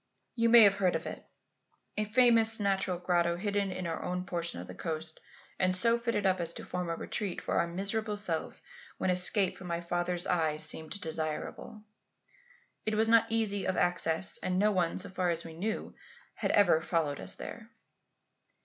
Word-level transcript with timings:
You 0.33 0.49
may 0.49 0.63
have 0.63 0.77
heard 0.77 0.95
of 0.95 1.05
it, 1.05 1.23
a 1.95 2.05
famous 2.05 2.59
natural 2.59 2.97
grotto 2.97 3.35
hidden 3.35 3.71
in 3.71 3.85
our 3.85 4.01
own 4.01 4.25
portion 4.25 4.59
of 4.59 4.65
the 4.65 4.73
coast 4.73 5.19
and 5.59 5.75
so 5.75 5.95
fitted 5.99 6.25
up 6.25 6.39
as 6.39 6.53
to 6.53 6.65
form 6.65 6.89
a 6.89 6.95
retreat 6.95 7.39
for 7.39 7.53
our 7.59 7.67
miserable 7.67 8.17
selves 8.17 8.63
when 8.97 9.11
escape 9.11 9.57
from 9.57 9.67
my 9.67 9.79
father's 9.79 10.25
eye 10.25 10.57
seemed 10.57 10.99
desirable. 10.99 11.83
It 12.83 12.95
was 12.95 13.09
not 13.09 13.27
easy 13.29 13.67
of 13.67 13.77
access, 13.77 14.39
and 14.39 14.57
no 14.57 14.71
one, 14.71 14.97
so 14.97 15.07
far 15.09 15.29
as 15.29 15.45
we 15.45 15.53
knew, 15.53 15.93
had 16.33 16.49
ever 16.49 16.81
followed 16.81 17.19
us 17.19 17.35
there. 17.35 17.69